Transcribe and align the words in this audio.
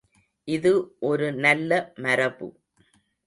இது 0.47 0.71
ஒரு 1.01 1.27
நல்ல 1.35 1.71
மரபு. 1.97 2.47